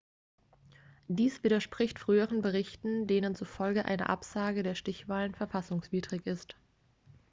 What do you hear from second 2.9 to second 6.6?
denen zufolge eine absage der stichwahlen verfassungswidrig ist